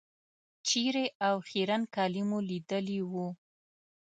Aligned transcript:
چېرې 0.67 1.05
او 1.27 1.35
خیرن 1.47 1.81
کالي 1.95 2.21
مو 2.29 2.39
لوېدلي 2.47 2.99
وو. 3.11 3.27